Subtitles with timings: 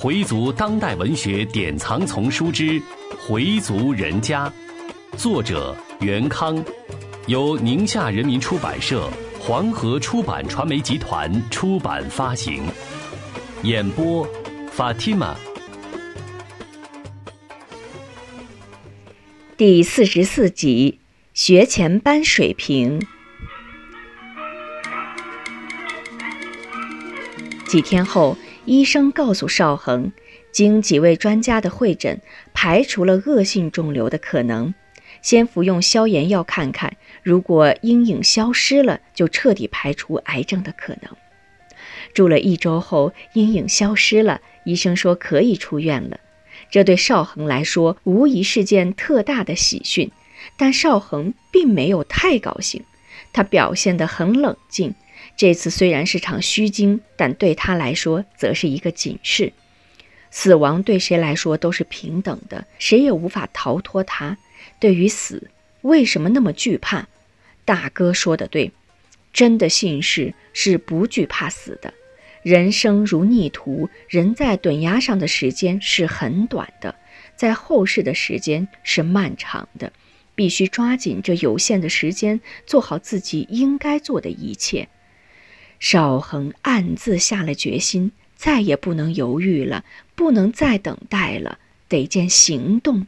[0.00, 2.80] 回族当代文学典藏丛书之
[3.18, 4.46] 《回族人家》，
[5.16, 6.64] 作者袁康，
[7.26, 12.62] 由宁夏人民出版社、黄河出版传媒集团出版发行。
[13.64, 14.24] 演播
[14.72, 15.34] ：Fatima。
[19.56, 21.00] 第四十四集：
[21.34, 23.04] 学前班水平。
[27.66, 28.38] 几天后。
[28.68, 30.12] 医生告诉邵恒，
[30.52, 32.20] 经几位专家的会诊，
[32.52, 34.74] 排除了恶性肿瘤的可能。
[35.22, 41.10] 先服用消炎药看看，如果阴影消失了，就彻底排除癌症的可能。
[42.12, 46.20] 住了一周后，阴影消失了，医生说可以出院了。
[46.70, 50.10] 这对邵恒来说无疑是件特大的喜讯，
[50.58, 52.84] 但邵恒并没有太高兴，
[53.32, 54.94] 他表现得很冷静。
[55.38, 59.52] 这次虽然是场虚惊，但对他来说则是一个警示。
[60.32, 64.36] 死亡对谁来说都是平等的，谁也无法逃脱它。
[64.80, 65.48] 对于死，
[65.82, 67.06] 为什么那么惧怕？
[67.64, 68.72] 大哥说的对，
[69.32, 71.94] 真的信士是不惧怕死的。
[72.42, 76.96] 人生如逆途，人在陡崖上的时间是很短的，
[77.36, 79.92] 在后世的时间是漫长的。
[80.34, 84.88] 必须抓紧这有限的时间，做好自己应该做的一切。
[85.78, 93.06] 邵恒暗自下了决心，再也不能犹豫了，不能再等待了，得见行动。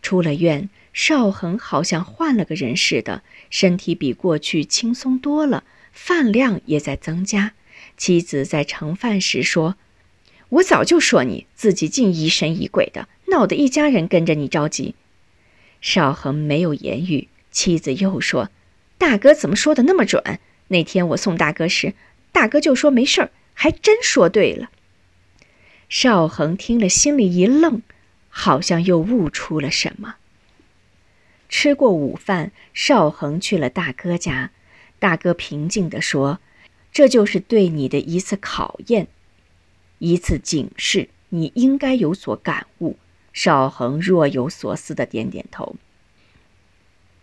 [0.00, 7.52] 出了院，邵恒好像换了个人似的，身体比过去轻松多了，饭量也在增加。
[7.96, 9.76] 妻子在盛饭时说
[10.50, 14.94] ：“我早就说你自己竟疑神疑鬼的，闹得一家人跟着你着急。”
[15.80, 17.28] 邵恒没有言语。
[17.50, 18.50] 妻子又说
[18.98, 20.38] ：“大哥怎么说的那么准？”
[20.68, 21.94] 那天我送大哥时，
[22.32, 24.70] 大哥就说没事儿，还真说对了。
[25.88, 27.82] 邵恒听了，心里一愣，
[28.28, 30.16] 好像又悟出了什么。
[31.48, 34.50] 吃过午饭，邵恒去了大哥家。
[34.98, 36.40] 大哥平静地说
[36.92, 39.06] ：“这就是对你的一次考验，
[39.98, 42.98] 一次警示，你应该有所感悟。”
[43.32, 45.76] 邵恒若有所思的点点头。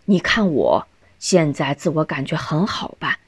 [0.06, 0.88] 你看我
[1.18, 3.18] 现在自我感觉很好吧？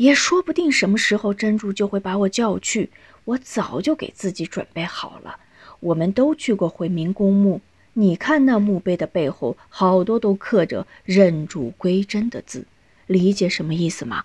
[0.00, 2.88] 也说不定什么时候珍珠就会把我叫去，
[3.26, 5.38] 我早就给自己准备好了。
[5.80, 7.60] 我们都去过回民公墓，
[7.92, 12.66] 你看那墓碑的背后，好多都刻着“认主归真”的字，
[13.08, 14.24] 理解什么意思吗？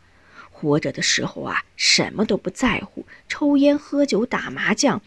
[0.50, 5.02] 活着的时候啊，什么都不在乎，抽烟、喝酒、打麻将，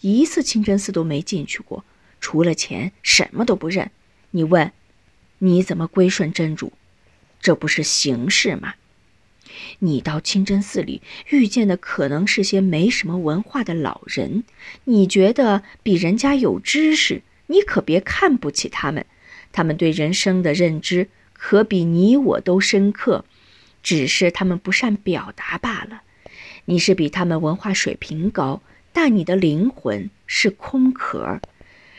[0.00, 1.84] 一次清真寺都没进去过，
[2.20, 3.90] 除了钱什么都不认。
[4.30, 4.70] 你问，
[5.38, 6.72] 你怎么归顺真主？
[7.40, 8.74] 这不是形式吗？
[9.78, 14.44] 你到清真寺里遇见的可能是些没什么文化的老人，
[14.84, 19.06] 你觉得比人家有知识，你可别看不起他们。
[19.52, 23.24] 他们对人生的认知可比你我都深刻，
[23.82, 26.02] 只是他们不善表达罢了。
[26.64, 31.40] 你是比他们文化水平高，但你的灵魂是空壳。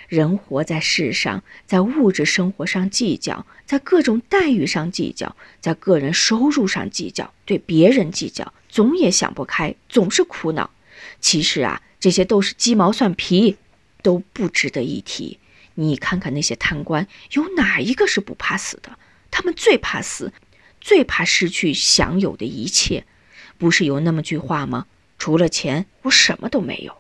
[0.08, 10.70] 人活在世上，在物质生活上计较，在各种待遇上计较，在个人收入上计较，对别人计较，总也想不开，总是苦恼。
[11.20, 13.58] 其实啊，这些都是鸡毛蒜皮，
[14.02, 15.40] 都不值得一提。
[15.76, 18.98] 你看看那些贪官，有哪一个是不怕死的？
[19.32, 20.32] 他们最怕死，
[20.80, 23.06] 最怕失去享有的一切。
[23.58, 24.86] 不是有那么句话吗？
[25.18, 26.96] 除了钱，我什么都没有。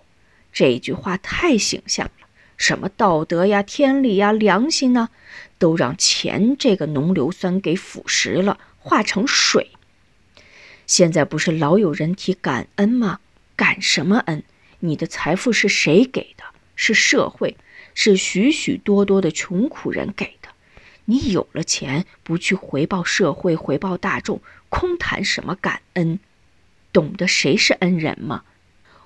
[0.51, 2.24] 这句话太形象了。
[2.57, 5.09] 什么道德呀、天理呀、良心呢，
[5.57, 9.71] 都让钱这个浓硫酸给腐蚀了，化成水。
[10.87, 13.19] 现在不是老有人提感恩吗？
[13.55, 14.43] 感什么恩？
[14.79, 16.43] 你的财富是谁给的？
[16.75, 17.55] 是社会，
[17.93, 20.49] 是许许多多的穷苦人给的。
[21.05, 26.19] 你有了钱，不去回报社会、回报大众，空谈什么感恩？
[26.91, 28.43] 懂得谁是恩人吗？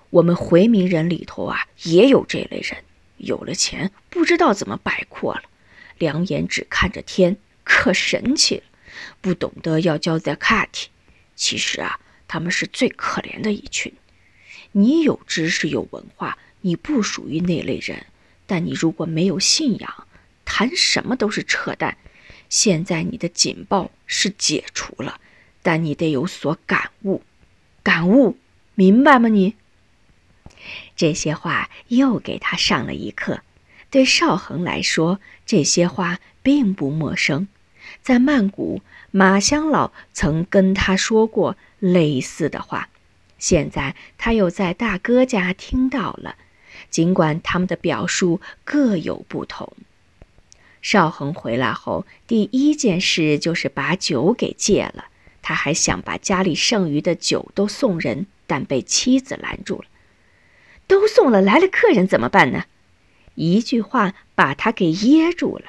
[0.09, 2.83] 我们回民人里头啊，也有这类人。
[3.19, 5.43] 有了钱，不知道怎么摆阔了，
[5.97, 8.63] 两眼只看着天，可神气了。
[9.21, 10.67] 不懂得要交 zakat，
[11.35, 13.93] 其实啊，他们是最可怜的一群。
[14.71, 18.05] 你有知识有文化，你不属于那类人。
[18.45, 20.07] 但你如果没有信仰，
[20.43, 21.97] 谈什么都是扯淡。
[22.49, 25.21] 现在你的警报是解除了，
[25.61, 27.21] 但你得有所感悟。
[27.83, 28.37] 感悟，
[28.73, 29.29] 明白吗？
[29.29, 29.55] 你？
[30.95, 33.41] 这些话又给他上了一课。
[33.89, 37.47] 对邵恒来说，这些话并不陌生。
[38.01, 42.89] 在曼谷，马香老曾跟他说过类似的话。
[43.37, 46.35] 现在他又在大哥家听到了。
[46.89, 49.73] 尽管他们的表述各有不同。
[50.81, 55.05] 邵恒回来后，第一件事就是把酒给戒了。
[55.41, 59.85] 他还想把家里剩余的酒都送人，但被妻子拦住了。
[60.89, 62.65] 都送了，来了客人怎么办呢？
[63.35, 65.65] 一句话把他给噎住了。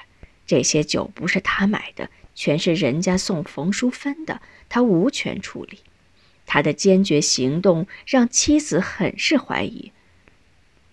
[0.47, 4.41] 这些酒不是他买的，全是人家送冯淑芬的，
[4.71, 5.81] 他无权处理。
[6.47, 9.93] 他的坚决行动让妻子很是怀疑。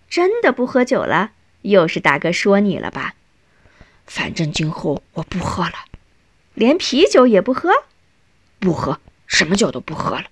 [0.09, 1.31] 真的不喝酒了？
[1.61, 3.15] 又是大哥说你了吧？
[4.05, 5.85] 反正今后我不喝了，
[6.53, 7.71] 连啤酒也不喝，
[8.59, 10.25] 不喝，什么酒都不喝了。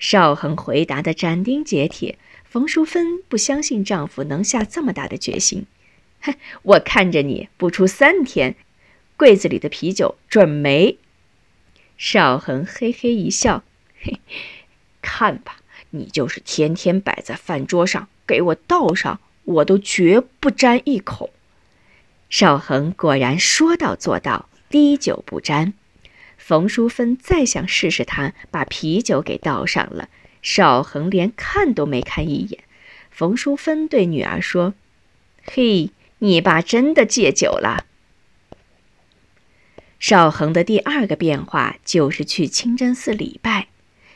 [0.00, 2.18] 邵恒回答的斩钉截铁。
[2.54, 5.66] 冯淑芬不相信丈夫能下这么大的决心。
[6.20, 8.54] 哼，我看着你不出三天，
[9.16, 10.96] 柜子里的啤酒准没。
[11.96, 13.64] 邵恒嘿嘿一笑，
[14.00, 14.20] 嘿，
[15.02, 15.56] 看吧，
[15.90, 21.30] 你就是天天摆在饭桌上给我倒上，我都绝不沾一口。
[22.30, 25.74] 邵恒果然说到做到，滴酒不沾。
[26.38, 30.08] 冯淑芬再想试试他，把啤酒给倒上了。
[30.44, 32.62] 邵恒连看都没看一眼。
[33.10, 34.74] 冯淑芬对女儿说
[35.42, 37.86] ：“嘿，你爸真的戒酒了。”
[39.98, 43.66] 邵恒的第二个变化就是去清真寺礼拜。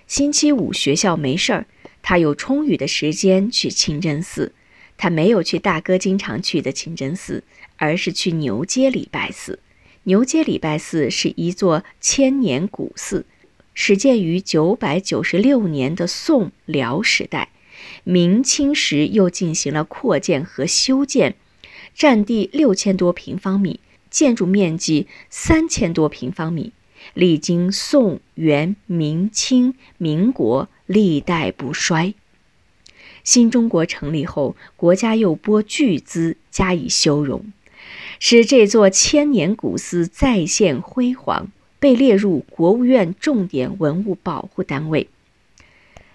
[0.07, 1.67] 星期五学校没事儿，
[2.03, 4.53] 他有充裕的时间去清真寺。
[4.97, 7.43] 他没有去大哥经常去的清真寺。
[7.81, 9.61] 而是去牛街礼拜寺。
[10.03, 13.25] 牛街礼拜寺是一座千年古寺，
[13.81, 17.51] 始建于九百九十六年的宋辽时代，
[18.03, 21.37] 明清时又进行了扩建和修建，
[21.95, 23.79] 占地六千多平方米，
[24.11, 26.73] 建筑面积三千多平方米，
[27.15, 32.15] 历经宋、元、明清、民国，历代不衰。
[33.23, 37.53] 新中国成立后，国家又拨巨资加以修容。
[38.19, 45.09] 使这座千年古寺再现辉煌，被列入国务院重点文物保护单位。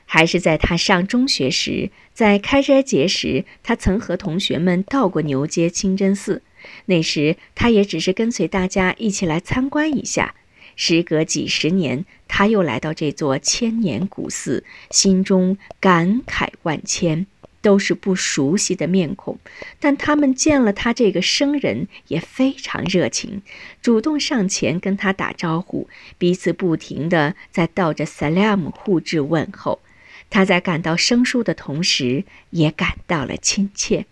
[0.06, 6.44] 还是在他上中学时，在开斋节时，他曾和同学们到过牛街清真寺。
[6.86, 10.36] 那时，他也只是跟随大家一起来参观一下。
[10.76, 17.26] 时隔几十年，他又来到这座千年古寺，心中感慨万千。
[17.64, 19.40] 都是不熟悉的面孔，
[19.80, 23.42] 但他们见了他这个生人也非常热情，
[23.82, 25.88] 主动上前跟他打招呼，
[26.18, 29.80] 彼此不停地在道着 salam 互致问候。
[30.30, 34.06] 他在感到生疏的同时，也感到了亲切。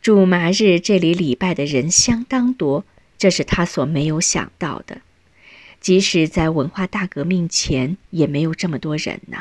[0.00, 2.84] 驻麻日这里礼拜的人相当多，
[3.18, 5.00] 这是他所没有想到的。
[5.80, 9.38] 即使在文化大革命前，也没有这么多人呢。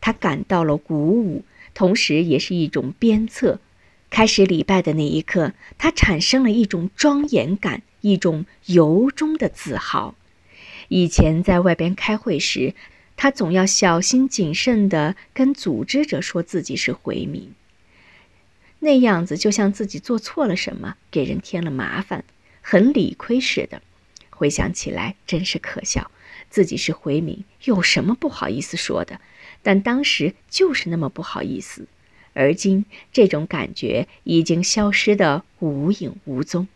[0.00, 1.44] 他感到了鼓舞。
[1.74, 3.60] 同时，也是一种鞭策。
[4.10, 10.14] 开始礼拜的那一刻，他产生了一种庄严感，一种由衷的自豪。
[10.88, 12.74] 以前在外边开会时，
[13.16, 17.52] 他总要小心谨慎地跟组织者说自己是回民，
[18.78, 22.24] 那样子就像自己做错了什么，给人添了麻烦，
[22.60, 23.82] 很理亏似的。
[24.30, 26.10] 回想起来，真是可笑。
[26.50, 29.20] 自己是回民，有什么不好意思说的？
[29.64, 31.88] 但当时就是那么不好意思，
[32.34, 36.68] 而今这种感觉已经消失得无影无踪。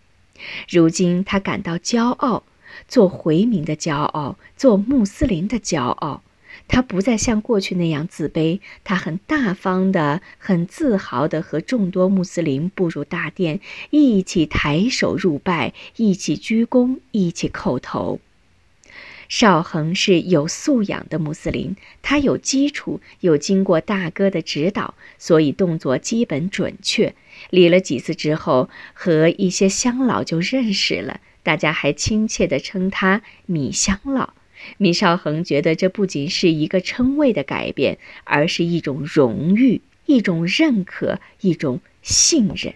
[0.68, 2.42] 如今他感到骄傲，
[2.88, 6.22] 做回民的骄傲，做穆斯林的骄傲。
[6.66, 18.20] 他不再像过去那样自卑，他很大方的、很自豪的和众多穆斯林步入大殿，一起抬手入拜，一起鞠躬，一起叩头。
[19.28, 27.14] 邵恒是有素养的穆斯林，他有基础，有经过大哥的指导，所以动作基本准确。
[27.50, 34.32] 理了几次之后，和一些乡老就认识了，大家还亲切地称他“米乡老”。
[34.78, 42.74] 米少恒觉得这不仅是一个称谓的改变，而是一种荣誉，一种认可，一种信任。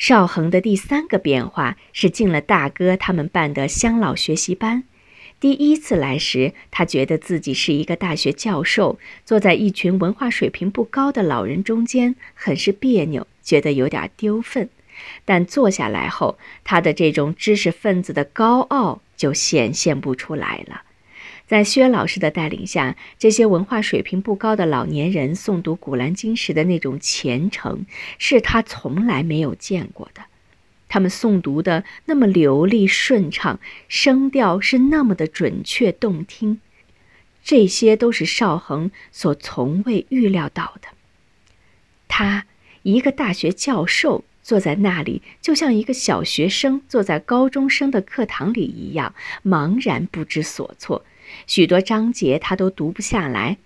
[0.00, 4.84] 邵恒的第三个变化是进了大哥他们办的乡老学习班。
[5.38, 14.70] 第一次来时，他觉得自己是一个大学教授，坐在一群文化水平不高的老人中间，很是别扭，觉得有点丢份。
[15.26, 20.80] 但坐下来后，他的这种知识分子的高傲就显现不出来了。
[21.50, 27.86] 在薛老师的带领下，这些文化水平不高的老年人诵读《古兰经》时的那种虔诚，
[28.18, 30.22] 是他从来没有见过的。
[30.88, 36.60] 他们诵读的那么流利顺畅，声调是那么的准确动听，
[37.42, 40.90] 这些都是邵恒所从未预料到的。
[42.06, 42.46] 他，
[42.84, 44.22] 一个大学教授。
[44.42, 49.14] 坐在那里，就像一个小学生坐在高中生的课堂里一样，
[49.44, 51.04] 茫然不知所措。
[51.46, 53.58] 许多章节他都读不下来，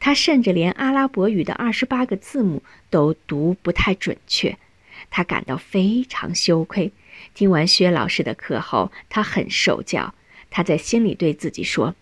[0.00, 4.56] 他甚至连阿拉伯语的二十八个字母都读不太准确。
[5.10, 6.92] 他感到非常羞愧。
[7.34, 10.14] 听完薛老师的课后，他很受教。
[10.50, 11.94] 他在心里对自己说：“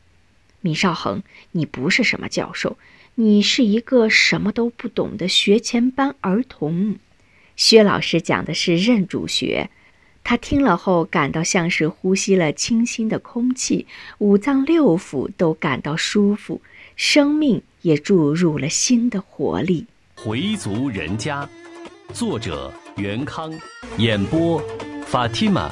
[0.61, 1.23] 米少恒，
[1.53, 2.77] 你不是什么教授，
[3.17, 6.99] 你是一个什么都不懂的学前班儿童。”
[7.57, 9.71] 薛老师讲的是认主学，
[10.23, 13.87] 他听了后感到像是呼吸了清新的空气，
[14.19, 16.61] 五脏六腑都感到舒服，
[16.95, 19.87] 生命也注入了新的活力。
[20.15, 21.49] 回族人家，
[22.13, 23.53] 作者袁康，
[23.97, 24.63] 演播
[25.07, 25.71] 法蒂玛。